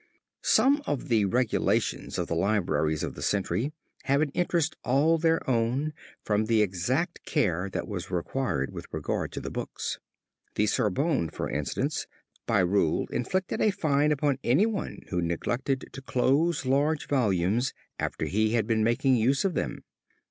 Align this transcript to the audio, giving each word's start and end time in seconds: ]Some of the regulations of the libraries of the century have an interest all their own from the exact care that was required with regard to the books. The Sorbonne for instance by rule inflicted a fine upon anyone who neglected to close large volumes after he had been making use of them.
]Some 0.41 0.81
of 0.87 1.09
the 1.09 1.25
regulations 1.25 2.17
of 2.17 2.25
the 2.27 2.33
libraries 2.33 3.03
of 3.03 3.13
the 3.13 3.21
century 3.21 3.71
have 4.05 4.19
an 4.21 4.29
interest 4.31 4.75
all 4.83 5.19
their 5.19 5.47
own 5.47 5.93
from 6.23 6.45
the 6.45 6.63
exact 6.63 7.23
care 7.23 7.69
that 7.69 7.87
was 7.87 8.09
required 8.09 8.73
with 8.73 8.87
regard 8.91 9.31
to 9.33 9.39
the 9.39 9.51
books. 9.51 9.99
The 10.55 10.65
Sorbonne 10.65 11.29
for 11.29 11.51
instance 11.51 12.07
by 12.47 12.61
rule 12.61 13.05
inflicted 13.11 13.61
a 13.61 13.69
fine 13.69 14.11
upon 14.11 14.39
anyone 14.43 15.01
who 15.11 15.21
neglected 15.21 15.87
to 15.91 16.01
close 16.01 16.65
large 16.65 17.05
volumes 17.07 17.75
after 17.99 18.25
he 18.25 18.53
had 18.53 18.65
been 18.65 18.83
making 18.83 19.17
use 19.17 19.45
of 19.45 19.53
them. 19.53 19.83